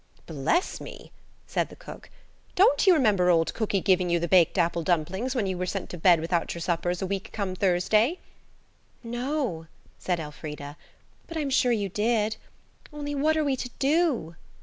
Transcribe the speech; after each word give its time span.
"Bless 0.25 0.81
me," 0.81 1.11
said 1.45 1.69
the 1.69 1.75
cook, 1.75 2.09
"don't 2.55 2.87
you 2.87 2.95
remember 2.95 3.29
old 3.29 3.53
cookie 3.53 3.81
giving 3.81 4.09
you 4.09 4.19
the 4.19 4.27
baked 4.27 4.57
apple 4.57 4.81
dumplings 4.81 5.35
when 5.35 5.45
you 5.45 5.59
were 5.59 5.67
sent 5.67 5.91
to 5.91 5.97
bed 5.99 6.19
without 6.19 6.55
your 6.55 6.61
suppers 6.61 7.03
a 7.03 7.05
week 7.05 7.29
come 7.31 7.55
Thursday?" 7.55 8.17
"No," 9.03 9.67
said 9.99 10.19
Elfrida; 10.19 10.75
"but 11.27 11.37
I'm 11.37 11.51
sure 11.51 11.71
you 11.71 11.87
did. 11.87 12.37
Only 12.91 13.13
what 13.13 13.37
are 13.37 13.43
we 13.45 13.55
to 13.57 13.69
do?" 13.77 14.35